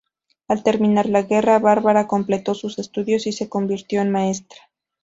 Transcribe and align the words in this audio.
Al 0.47 0.63
terminar 0.63 1.05
la 1.07 1.21
guerra, 1.21 1.59
Barbara 1.59 2.07
completó 2.07 2.55
sus 2.55 2.79
estudios 2.79 3.27
y 3.27 3.33
se 3.33 3.49
convirtió 3.49 4.01
en 4.01 4.09
maestra. 4.09 4.57